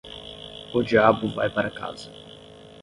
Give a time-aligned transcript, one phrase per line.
[0.73, 2.09] O diabo vai para casa.